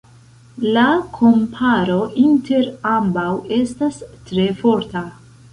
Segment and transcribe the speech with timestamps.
[0.77, 0.85] La
[1.17, 3.29] komparo inter ambaŭ
[3.61, 5.07] estas tre forta.